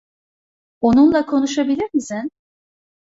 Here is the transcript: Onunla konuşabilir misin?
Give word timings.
Onunla 0.81 1.25
konuşabilir 1.25 1.89
misin? 1.93 2.31